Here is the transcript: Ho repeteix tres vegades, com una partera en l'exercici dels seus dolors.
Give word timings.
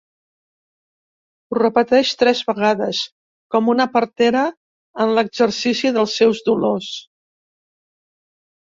Ho 1.51 1.57
repeteix 1.59 2.13
tres 2.23 2.41
vegades, 2.47 3.03
com 3.57 3.71
una 3.77 3.87
partera 3.99 4.43
en 5.07 5.15
l'exercici 5.19 5.95
dels 6.01 6.19
seus 6.23 6.45
dolors. 6.51 6.91